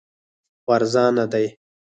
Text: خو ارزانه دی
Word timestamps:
خو 0.61 0.69
ارزانه 0.77 1.25
دی 1.31 1.47